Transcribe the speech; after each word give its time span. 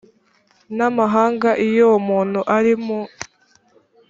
n 0.77 0.79
amahanga 0.89 1.49
iyo 1.67 1.83
uwo 1.87 1.97
muntu 2.09 2.39
ari 2.57 2.73
mu 2.85 2.99